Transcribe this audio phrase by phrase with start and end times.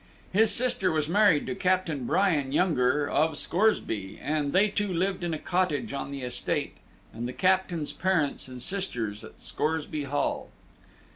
[0.33, 5.31] His sister was married to Captain Bryan, younger, of Scoresby, and they two lived in
[5.31, 6.77] a cottage on the estate,
[7.13, 10.49] and the Captain's parents and sisters at Scoresby Hall.